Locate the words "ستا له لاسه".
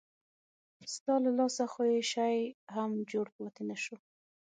0.93-1.63